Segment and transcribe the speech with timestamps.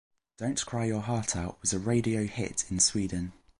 [0.39, 3.33] "Don't Cry Your Heart Out" was a radio hit in Sweden.